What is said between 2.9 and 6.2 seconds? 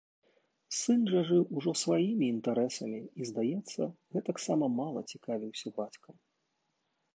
і, здаецца, гэтаксама мала цікавіўся бацькам.